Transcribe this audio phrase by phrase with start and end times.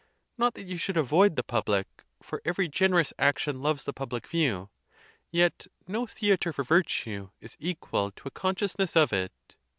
[0.35, 4.71] Not that you should avoid the public, for every generous action loves the public view;
[5.29, 9.31] yet no the atre for virtue is equal to a consciousness of it.